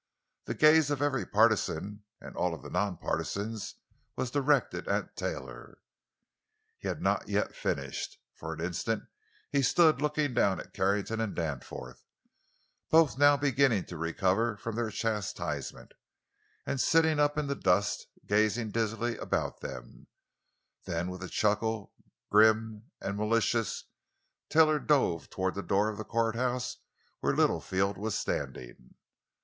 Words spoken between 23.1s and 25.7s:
malicious, Taylor dove toward the